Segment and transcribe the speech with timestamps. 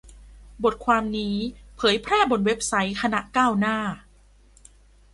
[0.63, 1.35] บทความนี้
[1.77, 3.77] เผยแพร่บนเว็บไซต์คณะก้าวหน้า